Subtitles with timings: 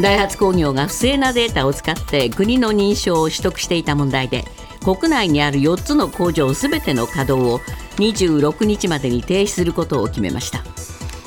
[0.00, 4.44] ダイハツ工業が不正なデータを使って国の認証を取得していた問題で
[4.84, 7.58] 国内にある4つの工場すべての稼働を
[7.96, 10.62] 26日までに停止することを決めました。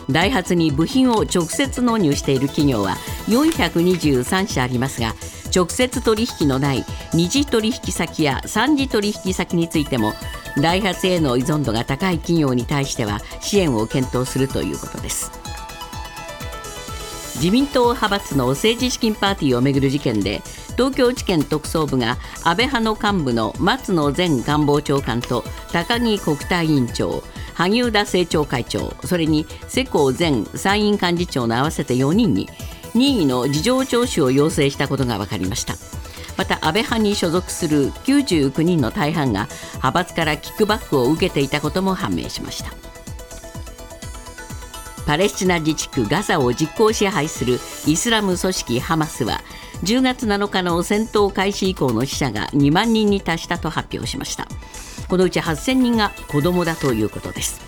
[0.10, 2.96] ダイハツに部品を直接納入している企業は
[3.28, 5.14] 423社ありますが
[5.56, 6.84] 直接取引のない
[7.14, 10.14] 二次取引先や三次取引先についても
[10.58, 15.49] ダイハツへの依存度が高い企業に対しては支援を検討するということです。
[17.40, 20.42] 自民党派閥の政治資金パーティーをめぐる事件で
[20.74, 32.50] 東京地検特捜部が安倍派の幹部の松野前官房長官と高木国対委員長萩生田政調会長それに世耕前参院幹事長の合わせて4人に
[32.94, 35.76] 任意の事情聴取を要請したことが分かりました。
[36.40, 42.89] また安倍派に所属する99人の大半が派閥からキックバックを受けていたことも判明しました。
[45.10, 47.56] パレスチナ自治区ガザを実効支配する
[47.88, 49.42] イスラム組織ハマスは
[49.82, 54.48] 10月7日の戦闘開始以降の死者が2万人に達したと発表しました。
[55.08, 57.60] このうち8000人が子供だということです。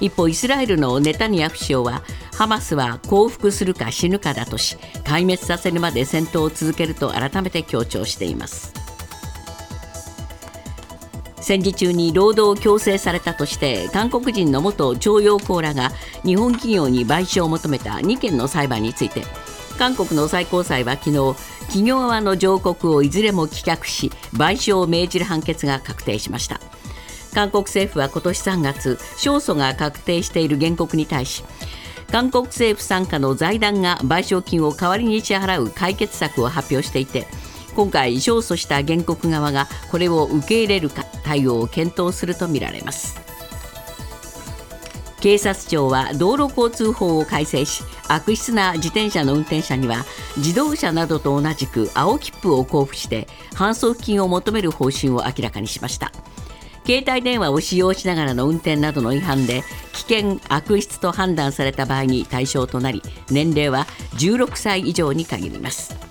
[0.00, 2.02] 一方イスラエルのネタニヤフ首相は
[2.34, 8.85] ハマスは降伏するか死ぬかだとし壊滅させるまで戦闘を続けると改めて強調しています。
[11.46, 15.92] 戦時中に労働を強制されたとして韓国人の元徴用工らが
[16.24, 19.22] 日本企業に賠償を求めた2件の裁判について
[19.78, 26.60] 韓国の最高裁は昨日企業側の上告をいずれも棄却し賠償を命じる判決が確定しました。
[27.36, 31.44] 韓国政府は今年3月勝訴が確定している原告に対し
[32.10, 37.26] 韓国政府傘下の財団が賠償金を代わりに支払う解決策を発表していて
[37.76, 43.20] 今回勝訴した原告側がこれを受け入れるか対応を検討するとみられます。
[45.20, 50.04] 警察庁は道路交通法を改正し悪質な自転車の運転者には
[50.36, 56.12] 自動車などと同じく青切符を交付して反則金を求める方針を明らかにしました。
[56.86, 66.05] 携帯電話を使用しながらの運転などの違反で危険悪質と判断された場合に対象となり年齢は16歳以上に限ります。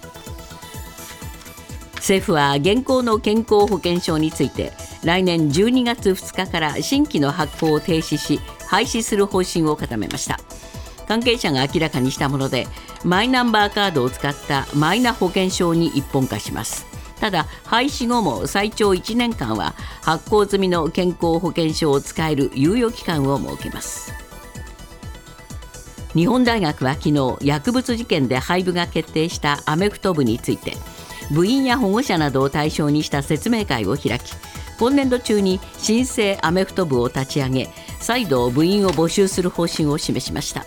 [2.06, 4.74] 政府は現行の健康保険証について
[5.04, 10.40] 来年12月2日から新規の発行を停止し廃止する方針を固めました。
[11.08, 12.68] 関係者が明らかにしたもので
[13.04, 16.86] マイナンバーカードを使ったマイナ保険証に一本化します。
[17.20, 19.74] ただ廃止後も最長1年間は
[20.04, 24.14] 発行済みの健康保険証を使える猶予期間を設けます。
[26.14, 30.78] 日本大学は昨日薬物事件で廃部が決定したアメフト部について
[31.32, 34.34] 部員や保護者などを対象にした説明会を開き
[34.80, 37.70] 今年度中に新生アメフト部を立ち上げ
[38.00, 40.66] 再度部員を募集する方針を示しました。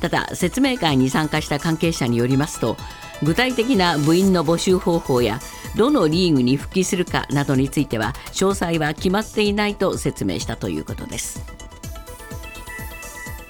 [0.00, 2.76] ただ説明会に参加した関係者によりますと
[3.22, 5.40] 具体的な部員の募集方法や
[5.76, 11.65] どのリーグに復帰するかなどについては詳細は決まっていないと説明したということです。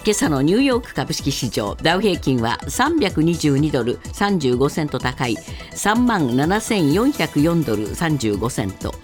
[0.06, 5.34] 今朝のニューヨーク株式市場ダウ平均は322ドル35セント高い
[5.72, 8.94] 3万7404ドル35セント。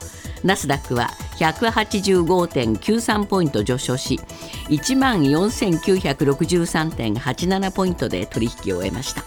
[0.45, 4.21] ナスダックは185.93ポイント上昇し
[4.69, 9.25] 1万4963.87ポイントで取引を終えました。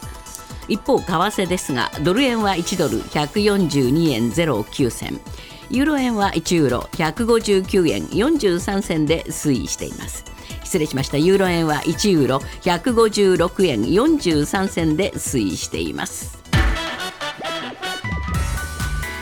[0.70, 5.20] 一方為替ですがドル円は1ドル142円09銭。
[5.70, 10.35] ユーロ円は1ユーロ159円43銭で推移しています。
[10.66, 11.18] 失礼しました。
[11.18, 16.44] ユーロ円は1ユーロ156円43銭で推移しています。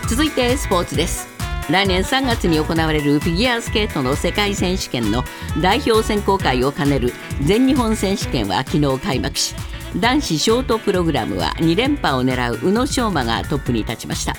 [0.10, 1.28] 続いてスポーツです。
[1.70, 5.24] 来年3月に行われるフィギュアスケートの世界選手権の
[5.62, 9.56] 代表選考会を兼ねる全日本選手権は昨日開幕し
[9.98, 14.36] 男子ショートプログラムは2連覇を狙う宇野昌磨がトップに立ちました。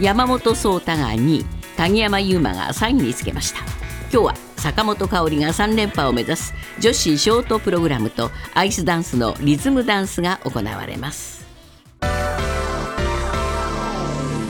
[0.00, 1.44] 山本草太が2位
[1.76, 3.83] 鍵山優真が3位につけました。
[4.14, 11.44] 今日は坂本花織が3連覇を目指す女子ショートプログラムとアイスダンスのリズムダンスが行われます。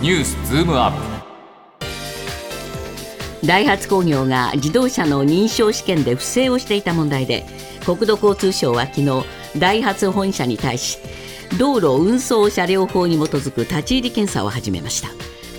[0.02, 0.92] ニュースズームアッ
[1.80, 1.86] プ。
[3.46, 7.46] ダイハツ工業が自動車の認証試験で不正をしていた問題で
[7.86, 9.24] 国土交通省は昨日
[9.58, 10.98] ダイハツ本社に対し
[11.58, 15.08] 道路運送車両法に基づく立ち入り検査を始めました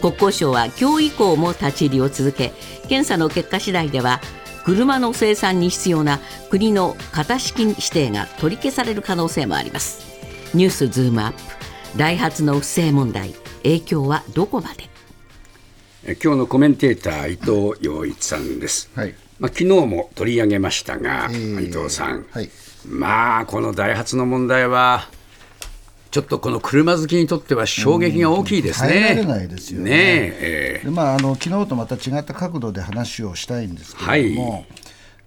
[0.06, 2.54] 国交省は今日以降も立ち入りを続け
[2.88, 4.22] 検査の結果次第では
[4.64, 6.20] 車の生産に必要な
[6.52, 10.06] 国の型式指定が取り消される可能性もあります。
[10.54, 11.40] ニュースズームアップ。
[11.98, 14.84] ダイハツの不正問題影響はどこまで？
[16.24, 22.50] 今日のコメンテーター伊藤洋一さんです、はい、まあ、昨日も取り上げましたが、えー、伊藤さん、はい、
[22.88, 25.10] まあこのダイハツの問題は
[26.16, 28.88] ちょっとこの車好きにとっては衝撃が大きいですね。
[28.88, 29.92] 耐えられないですよね。
[29.92, 29.98] ね
[30.40, 34.66] えでまあ、あの昨日とまた違った角度で話をしたいんですけれども、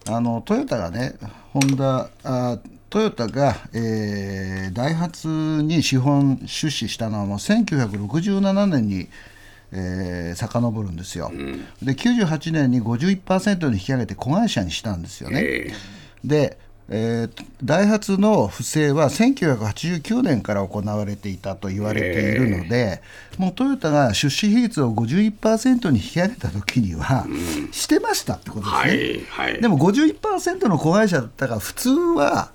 [0.09, 1.13] あのトヨタがね、
[1.53, 2.59] ホンダあ
[2.89, 9.09] トヨタが、えー、ダイハツに資本出資したのはもう1967年に、
[9.73, 11.31] えー、遡るんですよ、
[11.83, 15.43] で98年に51%に引き上げて子会社にしたんですよね。
[15.45, 15.73] え
[16.25, 16.57] で
[16.91, 23.03] えーダイハツの不正は1989年から行われていたと言われているので、
[23.37, 27.27] もうトヨタが出資比率を51%に引き上げた時には、
[27.73, 28.79] してましたってことですね。
[28.79, 32.53] はいはいでも51%の子会社だったから普通は、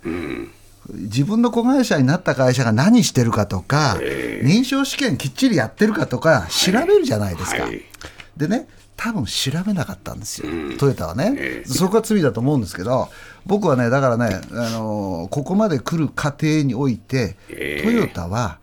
[0.89, 3.97] 自分の子会社になった会社が何してるかとか、
[4.41, 7.63] 認証試験きっちりやってるかとか調べるじゃないですか。
[7.63, 7.81] はい
[8.37, 10.47] でね多分調べなかったんですよ、
[10.77, 13.09] トヨタはね、そこが罪だと思うんですけど、
[13.45, 17.35] 僕はね、だからね、あのーここまで来る過程において、
[17.83, 18.59] トヨタは、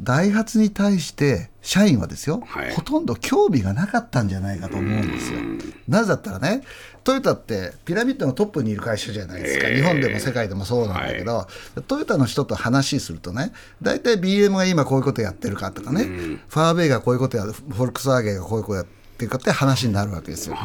[0.00, 2.72] ダイハツに対して、社員はですよ、はい。
[2.72, 5.40] ほとんど興味がなかったんじゃないかと思うんですよ。
[5.88, 6.62] なぜだったらね、
[7.04, 11.46] トヨタってピラミッドのトップにいる会社じゃないですか、日本でも世界でもそうなんだけど、
[11.86, 13.52] トヨタの人と話するとね、
[13.82, 18.86] 大体 BM が今こういうことやってるかとかね、ファーウェイがこういうことや、フォルクスワーゲンがこういうことやっ
[19.18, 20.56] てるかって話になるわけですよ。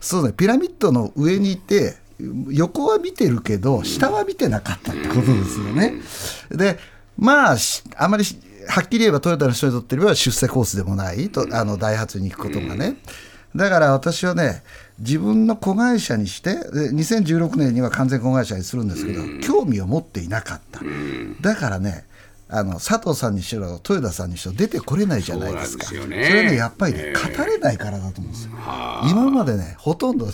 [0.00, 1.96] そうね、ピラミッドの上にいて、
[2.50, 5.94] 横は見てるけど、下は見てなかったってことですよね。
[6.50, 6.78] で、
[7.18, 8.38] まあ、しあまりし
[8.68, 12.96] はっきり言えばトヨタの人にとってみれば出世コースでもないと、あのダイハツに行くことがね。
[13.54, 14.62] だから私はね、
[14.98, 20.80] 自分の子会社にして、で2016年には完全子会社にするんですけど、興味を持っていなかった。
[21.40, 22.04] だからね、
[22.48, 25.86] あの佐藤さんにしろ、豊田さんにしろ、出てこれないじゃないですか。
[25.86, 28.52] そですよねそれはね、やっぱりね、語れないからだと思うんですよ。
[29.10, 30.32] 今までね、ほとんど、ね、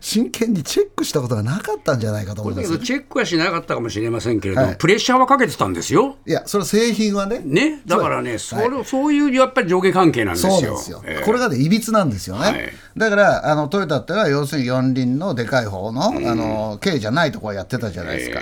[0.00, 2.86] 真剣にチェックしたことがなかったんじゃないかと思うんですよだけど。
[2.86, 6.16] チェックはしなかったかもしれませんけれども、はいプレッシャーはかけてたんですよ。
[6.26, 7.40] いや、それ製品はね。
[7.44, 10.52] ね、だからね、それ、そういうやっぱり上下関係なんですよ。
[10.54, 18.40] そうですよ、ええこれがね、いびつなんですよね、はいだからあのトヨタってのは、要するに四輪のでかい方の、あの軽じゃないところやってたじゃないですか。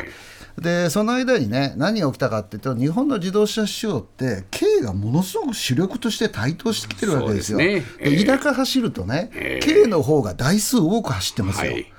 [0.61, 7.59] でその間にね何が起きたかっていうと日本の自動車市場って軽がものすごく主力として台頭してきてるわけですよ。
[7.59, 9.31] ですねええで田舎走るとね、
[9.63, 11.73] 軽の方が台数多く走ってますよ。
[11.73, 11.93] はい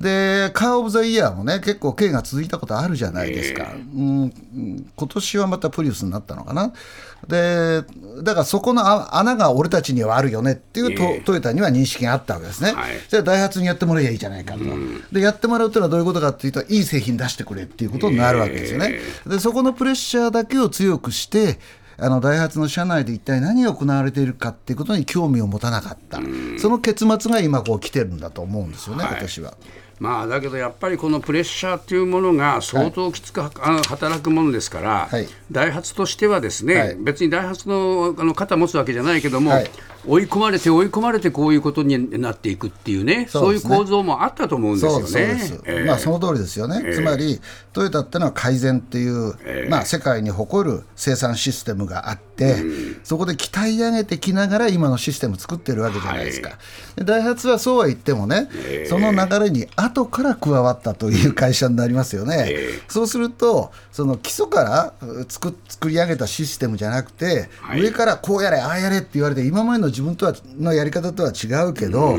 [0.00, 4.92] でカー・オブ・ザ・イヤーもね結構軽が続いたことあるじゃないですか、うんうん。
[4.96, 6.72] 今年はまたプリウスになったのかな。
[7.28, 7.82] で
[8.22, 12.92] だからそこのあ穴が俺たちにはあるよねっていうト,、トヨタには認識があったわけですね、はい。
[13.08, 14.60] じゃあダイハツにやってもらえばいいじゃないかと、
[15.12, 21.58] でやってもらうっていうのはどういうことかっていうといい製品出してくれっていうことになるわけですよね、でそこのプレッシャーだけを強くして
[21.98, 26.20] あのダイハツの社内で一体何が行われているかっていうことに興味を持たなかった、
[26.58, 29.14] その結末が今こう来てるんだと思うんですよね、はい。
[29.16, 29.54] 私は。
[30.00, 39.70] まあだけどやっぱりこのプレッシャーっていうものが相当きつくは、あの働くものですから、はいダイハツとしてはですね、はい別にダイハツのあの肩持つわけじゃないけども、はい
[40.06, 43.26] 追い込まれて追い込まれてこういうことになっていくっていうね。
[43.28, 45.06] そうういう構造もあったと思うんですよね。
[45.06, 45.84] そうですええ。
[45.84, 47.40] まあその通りですよね、つまり
[47.72, 52.56] トヨタってのは改善っていう、まあ、世界に誇る生産システムがあって、
[53.04, 56.58] そこで鍛え上げてきながら今のシステム作ってるわけじゃないですか、
[56.96, 58.48] でダイハツはそうは言ってもね、
[58.88, 62.50] その流れに後から加わったという会社になりますよね、
[62.88, 67.80] そうするとその基礎からう作作り上げたシステムじゃなくて、はい。
[67.80, 72.14] 上からこうやれああやれって言われて今までの自分とはのやり方とは違うけど、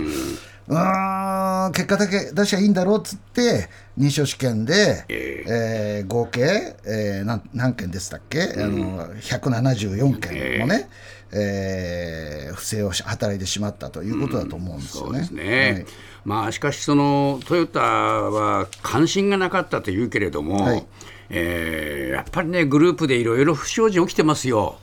[0.68, 10.90] うーん結果だけ出しゃいいんだろうっつって認証試験で、えー合計、えーなん何件でしたっけ、あの174件もね、
[11.32, 15.24] えー不正をし働いてしまったということだと思うんですよね。
[15.24, 15.86] そうですね、はい。
[16.26, 20.86] まあしかしそのトヨタは関心がなかったというけれども、はい。
[21.30, 24.78] えーやっぱりねグループでいろいろ不祥事起きてますよ、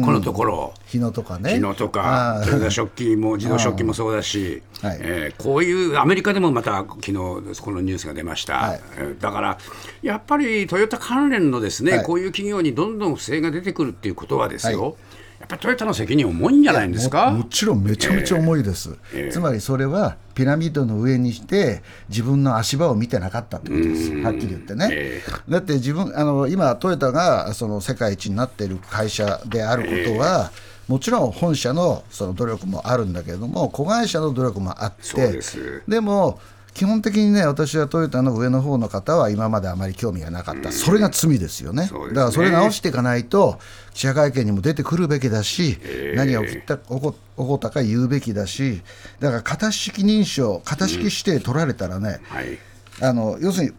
[0.00, 0.74] このところ。
[0.86, 1.54] 日野とかね。
[1.54, 4.98] 日野とか、トヨタ食器も 自動食器もそうだし、はい。
[5.00, 8.78] えーこういうアメリカでもまた昨日このニュースが出ました、は
[9.20, 9.58] だから
[10.02, 12.04] やっぱりトヨタ関連のですね、はい。
[12.04, 14.94] こういう企業にどんどん不正が出てくるっていうことはですよ、はい
[15.42, 17.32] やっぱりトヨタの責任重いんじゃないんですか？
[17.32, 18.96] ももちろんめちゃめちゃ重いです、
[19.32, 24.12] つまりそれはピラミッドの上にして自分の足場を見てなかったってことです。
[24.22, 30.52] はっきり言ってね、えだって自分あの今トヨタがその世界一になっている会社であることは、
[30.86, 35.82] もちろん本社のその努力もあるんだけれども子会社の努力もあってです。
[35.88, 36.38] でも
[36.74, 41.82] 基本的にね私はトヨタの上の方の方は今まであまり興味がなかった、それが罪ですよね。
[41.82, 41.90] ね。
[41.90, 43.58] だからそれ直していかないと
[43.92, 45.78] 記者会見にも出てくるべきだし、
[46.14, 47.14] 何が起きた起こ
[47.54, 48.82] ったか言うべきだし
[49.20, 52.58] だから型式認証型式指定取られたらね、はい。
[53.00, 53.72] あの要するに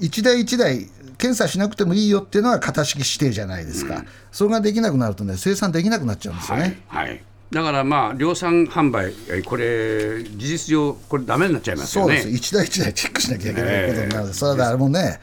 [0.00, 6.82] 一台一台検査しなくてもいいよっていうのは型式指定じゃないですか、うん、それができなくなるとね、生産できなくなっちゃうんですよね。
[6.88, 9.12] はい、はいだからまあ量産販売、
[9.44, 12.20] これ、事実上、これ、だめになっちゃいますよね。
[12.20, 15.20] そうです、一台一台チェックしなきゃいけないことになる、えー、それは誰もね、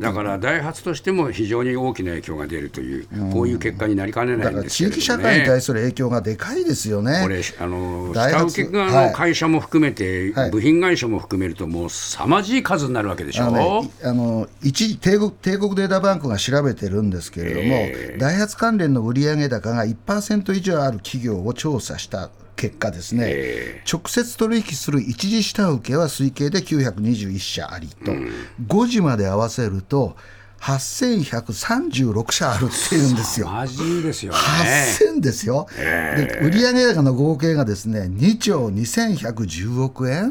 [0.00, 7.20] だからダイハツとしても非常に大きな影響が出るという、うん、こういう結果になりかねないんですね、地域社会に対する影響がでかいですよね。
[7.22, 13.44] これあの下請け側の会社も含めて、はい、部品会社も含めると、もう凄まじい数になるわけでしょ。
[13.44, 28.30] あの、ね、あの一時帝国、帝国データバンクが調べてるんですけれども、えー、ダイハツ関連の売上高が1%以上ある企業を調査した結果ですね、えー、直接取引する一次下請けは推計で921社ありと、うん、
[28.68, 30.16] 5時まで合わせると
[30.60, 33.48] 8136社あるっていうんですよ。
[33.48, 40.28] マジですよ、ね、8000ですよ、えー、で売上高の合計がですね2兆2110億円、う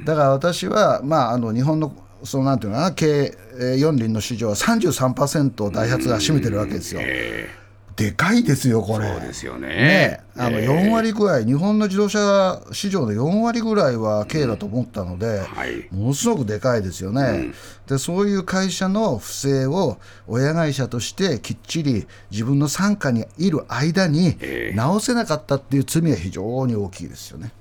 [0.00, 1.94] ん、だから私は、まあ、あの日本の
[2.24, 3.36] そのなんていうのかな経
[3.76, 7.00] 四輪の市場は33%をダイハツが占めてるわけですよ。
[7.02, 7.61] えー
[7.96, 9.08] でかいですよ、これ。
[9.08, 9.68] そうですよね。
[9.68, 17.54] ねあの4割ぐらい、日本の自動車市場の4割ぐらいは軽だと思ったので、うんはい、ものすごくでかいですよね、うん、
[17.86, 17.98] で。
[17.98, 24.36] そういう会社の不正を親会社としてきっちり自分の傘下にいる間に
[24.74, 27.52] 直せなかったっていう罪は非常に大きいですよね。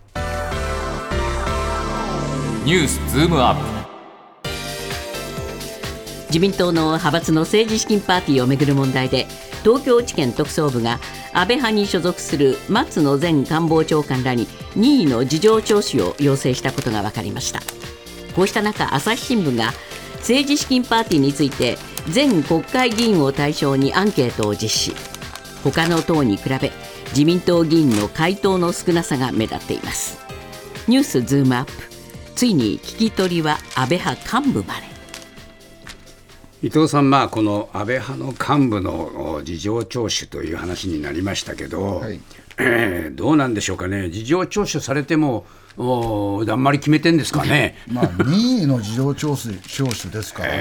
[2.64, 3.82] ニュースズームアップ
[6.28, 9.28] 自民党の派閥の政治資金パーティーをめぐる問題で
[9.64, 11.00] 東京地検特捜部が
[11.34, 17.60] 安倍派に所属する松野前官房長官らに任意の事情聴取を要請したことが分かりました。
[18.36, 19.74] こうした中朝日新聞が
[20.18, 21.78] 政治資金パーティーについて
[22.10, 24.96] 全国会議員を対象にアンケートを実施。
[25.64, 26.72] 他の党に比べ
[27.10, 30.20] 自民党議員の回答の少なさが目立っています。
[30.88, 31.72] ニュースズームアップ。
[32.36, 34.91] ついに聞き取りは安倍派幹部まで。
[36.64, 38.28] 伊藤さん、まあ、この安倍派の
[38.60, 42.20] 幹部の事情聴取という話になりましたけど、はい、
[42.60, 45.46] えー、どうなんでしょうかね、事情聴取されても、
[45.78, 47.78] おあんまり決めてんですかね。
[47.88, 50.60] まあ、任意の事情聴取聴取ですからね。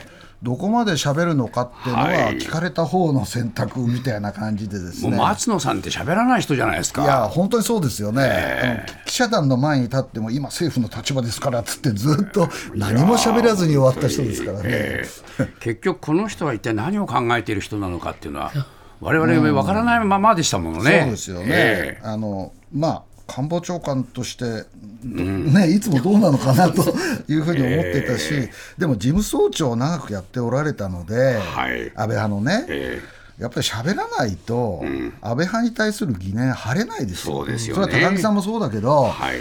[0.06, 0.11] えー
[0.42, 7.04] どこまで喋るのかっていうのは、聞かれた方の選択みたいな感じでですね、松野さんって喋らない人じゃないですか。
[7.04, 18.52] いや、本当にそうですよね、えー、記者団の前に立っても、今、政府の立場ですからっつって、ずっと何も喋らずに終わった人ですからね、えー、 結局、この人は一体何を考えている人なのかっていうのは、
[19.00, 21.02] われわれ分からないままでしたものね。
[21.02, 23.02] そうですよね、えー、あのまあ
[23.34, 24.64] 官房長官として、
[25.02, 26.82] ね、いつもどうなのかなと
[27.32, 32.66] いうふうに思っていたし、えー、でも事務総長を長くやっておられたので、はい、安倍派のね。
[32.68, 34.84] えーやっぱり喋らないと、
[35.20, 39.38] 安倍派に対する疑念晴れないですよ、そうですよ、ね、それは高木さんもそうだけど、はい、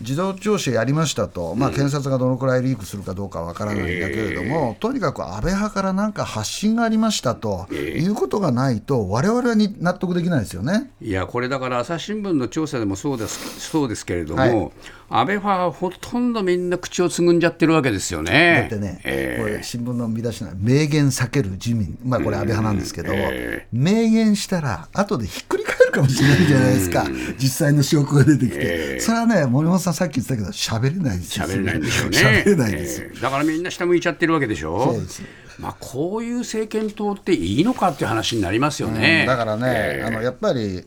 [0.00, 10.90] 自動聴取やりましたと、まあ、検察がどのくらいリークするかどうかわからないんだけれども、うん、とにかく安倍派からなんか発信がありましたと、いうことがないと、われわれに納得できないですよね。
[11.00, 14.72] いや、これだから、朝日新聞の調査でもそうですそうですけれども、はい、
[15.08, 18.68] 安倍派はほとんどみんな口をつぐんじゃってるわけですよね。
[18.70, 27.06] だってね、えー、これ、新聞の見出しな名言避ける自民、まあ、これ、安倍派なんですけど、えー、名言したら、後でひっくり返るかもしれないじゃないですか、
[27.38, 32.18] 実際の証拠が出てきて、えー、それはね、森本さん、さっき言ってたけど、喋れないですよ、喋れないんでしょうね。
[32.18, 34.84] 喋れないですよ、だからみんな下向いちゃってるわけでしょ。
[34.84, 35.22] そうです。
[35.58, 39.24] まあ、こういう政権党っていいのかっていう話になりますよね。
[39.26, 40.84] だからね、あのやっぱり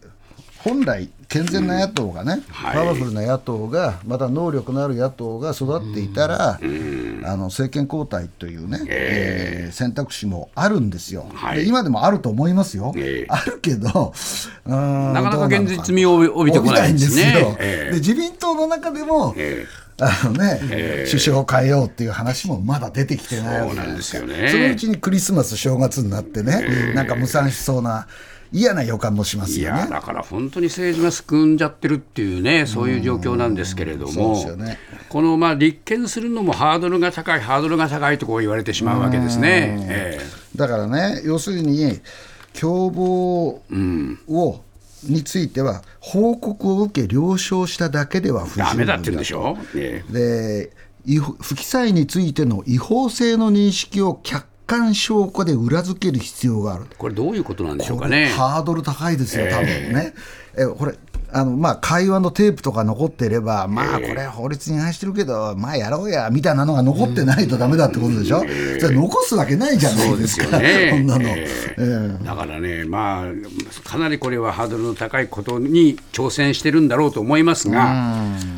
[0.67, 14.13] 本来、健全な野党がね、パワフルな野党が、また能力のある野党が育っていたら、うん、あの政権交代というね、えー、えー、選択肢もあるんですよ、はい、で、今でもあると思いますよ、えー、あるけど、
[14.67, 24.47] なかなか現実味を帯びてこないんですよ、えー、で自民党の中でも、えーあのね、えー、首相を変えようっていう話もまだ出てきてないわけですよね。
[24.51, 27.15] そのうちにクリスマス、正月になってね、えー、なんか。
[27.15, 28.07] 無産しそうな
[28.51, 29.87] 嫌な予感もしますよね。
[29.89, 34.77] だから本当に政治がすくんじゃってるっていうね、そういう状況なんですけれども、ね、
[35.09, 39.77] このまあ立件するのもハードルが高い、ハードルが高いとこう言われてしまうわけですね。
[39.89, 41.99] えー、だからね、要するに、
[42.59, 44.19] 共謀を、うん
[45.03, 48.95] については、報告を受け、了承しただけでは不十分だ。
[48.95, 50.71] ってんでしょ、えー、で
[51.39, 56.85] 不記載についての違法性の認識を客観証拠で裏付ける必要がある。
[56.97, 58.27] これ、どういうことなんでしょうかね。
[58.27, 60.13] ハードル高いですよ、多分ね。
[60.55, 60.95] えー、これ
[61.29, 78.15] あのまあ、会話のテープとか残ってれば、まあこれ、法律に違反してるけど、まあやろうやみたいなのが残ってないとだめだってことでしょ、えー、それ残すわけないじゃないですか、ね、 こんなの、えー、だからね、まあ、かなりこれはハードルの高いことに挑戦してるんだろうと思いますが、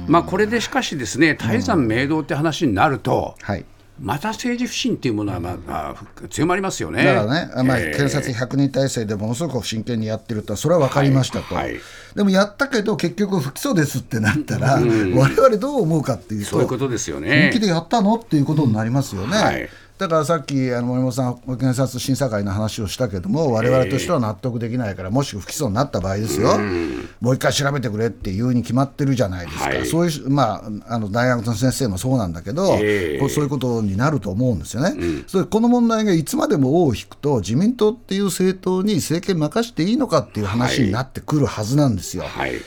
[0.08, 3.66] まあ、これでしかしですね、大山明堂って話になると、はい
[4.02, 5.96] また政治不信っていうものは、まあ、
[6.30, 7.04] 強まりますよね。
[7.04, 11.64] だからね、まあ、検察100人体制でものすごく真剣にやってると、それは分かりましたと、はい。
[11.66, 11.80] はい、
[12.16, 14.80] でもやったけど、結局、不起訴ですってなったら、わ
[15.28, 17.50] れわれどう思うかっていうと、そういうことですよね。
[17.52, 19.28] 本気でやったのっていうことになりますよね。
[19.28, 19.44] うん。
[19.44, 26.58] はいだからさっきあの森本さん、検察審査会の話をしたけども、われわれとしては納得できないから、もし不起訴になった場合ですよ、
[27.20, 42.24] もう一回調べてくれっていうに決まってるじゃないですか、はい、そういう、まあ、あの大学の先生もそうなんだけど、えー、そういうことになると思うんですよね、うん、それこの問題がいつまでも尾を引くと、自民党っていう政党に政権任していいのかっていう話になってくるはずなんですよ。
[42.24, 42.52] はい。
[42.52, 42.62] はい。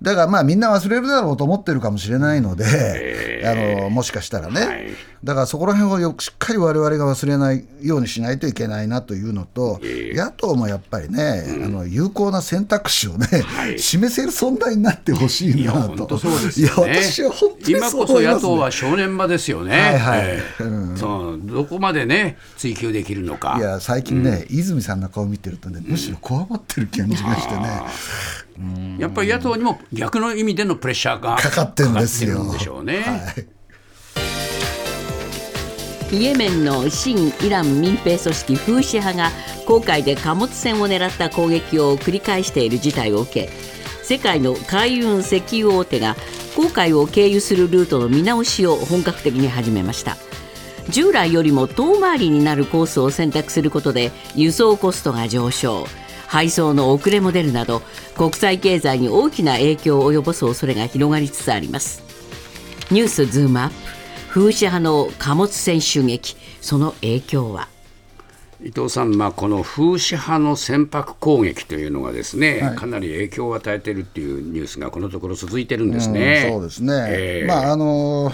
[0.00, 4.88] だからまあみんな忘れるだろうと思ってるかもしれないので、あのもしかしたらね、はい、
[5.24, 16.18] だからそこら辺をよくしっかりわれわれが忘れないようにしないといけないなというのと、野党もやっぱりね、うん、あの有効な選択肢をね、はい、示せる存在になってほしいなと。
[16.56, 19.98] いや、私は本当に、ね、今こそ野党は正念場ですよね。
[19.98, 23.56] はいはい、そうどこまでね追及できるのか。
[23.58, 27.82] いや最近ね、うん、泉さんの顔見てるとね、むしろこわばってる感じがしてね。
[28.98, 32.52] やっぱり野党にも逆の意味でのプレッシャーがかかってるんですよ。
[32.52, 33.02] でしょうね。
[33.02, 33.37] はい
[36.10, 39.30] イエメンの新イラン民兵組織フーシ派が
[39.66, 43.50] 航海で貨物船を狙った攻撃を繰り返している事態を受け
[44.02, 46.16] 世界の海運石油大手が
[46.56, 50.16] 航海を経由するルートの見直しを本格的に始めました。
[50.88, 55.86] 従来よりも遠回りになるコースを選択することで輸送コストが上昇。
[56.26, 57.82] 配送の遅れも出るなど
[58.16, 62.02] 国際経済に大きな影響を及ぼす恐れが広がりつつあります。
[62.90, 63.97] ニュースズームアップ。
[64.28, 66.36] 風刺派の貨物船襲撃。
[66.60, 67.68] その影響は？
[68.62, 76.46] 伊藤さん、まあ、この風刺派の船舶攻撃というのがですね、はい、かなり影響を与えているっていうニュースがこのところ続いてるんですね。
[76.46, 78.32] うん、そうですね、えー、まああの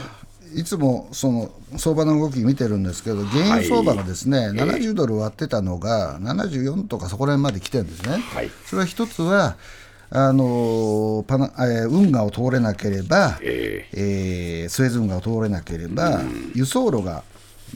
[0.55, 8.19] いつもその相場の動き見てるんですけど、原油相場がですね、はい、70ドル割ってたのが、74とかそこら辺まで来てるんですね。
[8.19, 9.57] はい、それは一つは
[10.11, 17.25] あのパナえー、運河を通れなければ、えー、えー、スエズ運河を通れなければ、うん、輸送路が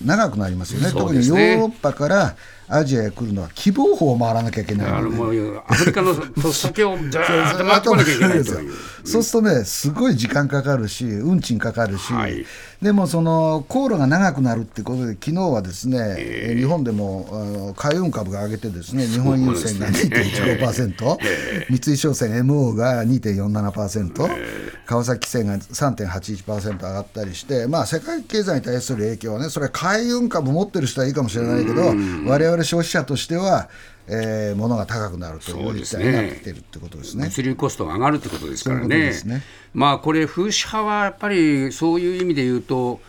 [0.05, 0.93] 長くなりますよね、ね。
[0.93, 2.37] 特にヨーロッパから
[2.71, 6.15] アジアへ来るのは希望法を回らなきゃいけないので、ね、アフリカの
[6.53, 8.73] 先をずっと回ってこなきゃいけないという。
[9.05, 9.39] そうす。
[9.39, 12.45] るとね、すごい時間かかるし、運賃かかるし、はい、
[12.83, 24.58] でもその航路が長くなるってことで、昨日はですね、えー、日本でも海運株が上げて、ですね日本郵船が2.15%、えー、三井商船 MO が2.47%、えー、
[24.89, 31.83] 川崎線が3.81%上がったりして、まあ、世界経済に対する影響はね、それは海運株持ってる人はいいかもしれないけど、
[32.27, 33.69] われわれ消費者としては、
[34.07, 37.27] えー、物が高くなるという事態になってきてるってことですね。
[37.27, 38.97] 物流コストが上がるってことですからね。
[38.97, 39.43] ううね
[39.75, 43.01] まあこれ風刺派はやっぱりそういう意味で言うと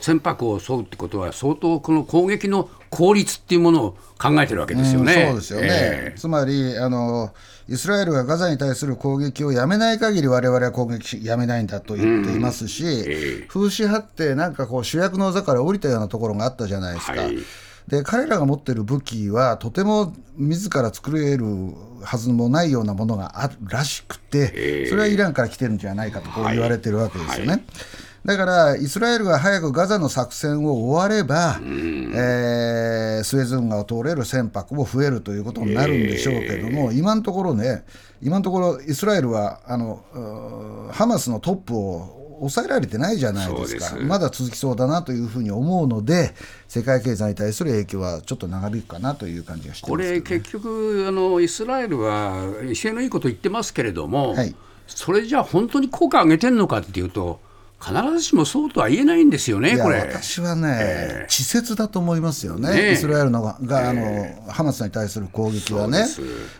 [0.00, 5.12] 船舶を襲うってことは相当この攻撃の効率っていうものを考えてるわけですよね。
[5.12, 5.68] うん、そうですよね。
[5.70, 7.34] えー、つまりあの
[7.68, 17.12] イスラエルがガザに対する攻撃をやめない限り我々は攻撃やめないんだと言っていますし、うんえー、風刺派ってなんかこう主役の座から降りたようなところがあったじゃないですか。
[17.12, 17.36] はい
[17.86, 21.44] で彼らが持ってる武器はとても自ら作れる
[22.02, 27.52] はずもないようなものがあるらしくて、それはイランから来てるんじゃないかとこう言われてるわけですよね。
[27.52, 37.84] はいはいだからイスラエルが早くガザの作戦を終われば、えー、スエズ運河を通れる船舶も増えるということになるんでしょうけども、今のところね、
[38.20, 43.96] 今のところイスラエルはあのハマスのトップを抑えられてないじゃないですか。
[44.00, 46.34] まだ続きそうだなというふうに思うので
[46.66, 54.52] 世界経済に対する影響はちょっと長引くかなという感じがして、ね、これ結局あのイスラエルは威勢のいいこと言ってますけれども、はい、
[54.88, 57.45] それじゃあ本当に効果上げてるのかっていうと
[57.86, 60.00] 必ずしもそうとは言えないんですよね、これ。
[60.00, 66.04] 私はね、えー、稚拙だと思いますよね、ねイスラエルのが、あの、えー、ハマスに対する攻撃はね、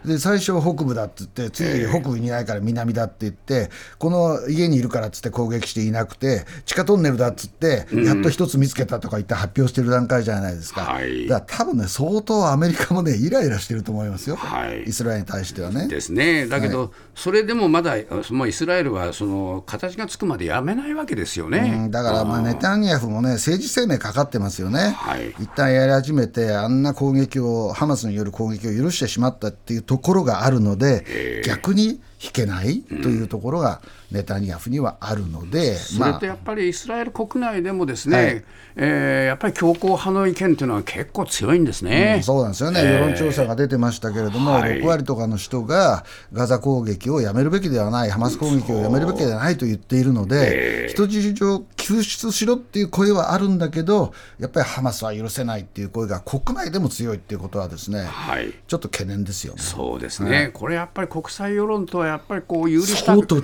[0.05, 15.89] で最初、北部だって言って、次、北部にいないから南だって言って、この家にいるからっつって攻撃していなくて、地下トンネルだっつって、やっと一つ見つけたとか言って発表してる段階じゃないですか、はい、だから多分ね、相当アメリカもね、イライラしてると思いますよ、はい、イスラエルに対してはね。
[15.89, 17.97] ですね、だけど、はい、それでもまだ、
[18.31, 21.89] もうイスラエルはその形がつくまでやめないわけですよね。
[21.91, 38.45] だからまあネタニヤフもね、政治生命かかってますよね、はい、一旦やり始めて、あんな攻撃を、ハマスによる攻撃を許してしまったっていうところがあるので、逆に引けないというところがネタニヤフにはあるので、それとやっぱりイスラエル国内でもですね、はい、
[38.77, 59.63] えー、やっぱり強硬派の意見というのは結構強いんですね、うん、そうなんですよね、えー、世論調査が出てましたけれども、はい、6割とかの人がガザ攻撃をやめるべきではない、ハマス攻撃をやめるべきではないと言っているので、えー、人質を救出しろっていう声はあるんだけど、やっぱりハマスは許せないっていう声が国内でも強いっていうことはですね、はい、ちょっと懸念ですよね。
[59.63, 63.43] そうですね、はい、これやっぱり国際世論とはやっぱりこう有利した相当違う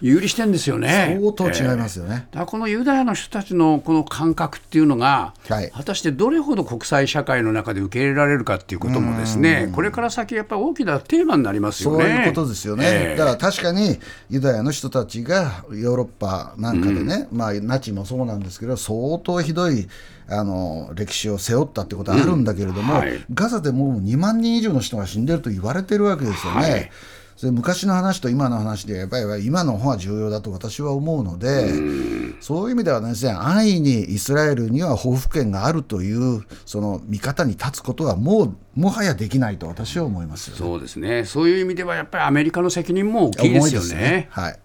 [0.00, 1.18] 有利してんですよね。
[1.20, 2.26] 相当違いますよね。
[2.32, 12.04] えー、だこのユダヤの人たちのこの感覚っていうのが、はい、果たしてどれほど国際社会の中で受け入れられるかっていうこともですね、これから先やっぱり大きなテーマになりますよね。
[12.04, 12.84] そういうことですよね。
[12.86, 13.98] えー、だから確かに
[14.30, 19.86] ユダヤの人たちがヨーロッパなんかでね、うん、まあナチもそうなんですけど相当ひどい
[20.28, 26.60] あの歴史を背負ったってことはあるんだけれども、うんはい、ガザでもう2万人以上の人が死んでると言われてるわけですよね。
[26.60, 26.90] はい
[27.44, 31.68] それ昔の話と今の話でやっぱり今の方が重要だと私は思うので
[32.40, 41.26] そういう意味ではですね安易にイスラエルには報復権があるというその見方に立つことはもうもはやできないと私は思います、ね、そうですね。
[41.26, 43.94] そういう意味ではやっぱりアメリカの責任も大きいですよね。
[43.94, 44.28] ね。
[44.30, 44.58] はい